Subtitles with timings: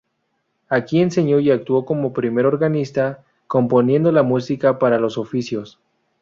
[0.67, 5.79] Aquí enseñó y actuó como primer organista, componiendo la música para los oficios.